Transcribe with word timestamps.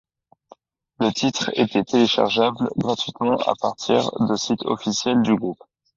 Le 0.99 1.11
titre 1.11 1.51
était 1.53 1.83
téléchargeable 1.83 2.69
gratuitement 2.75 3.37
à 3.37 3.53
partir 3.53 4.09
de 4.19 4.35
site 4.35 4.65
officiel 4.65 5.21
du 5.21 5.35
groupe. 5.35 5.63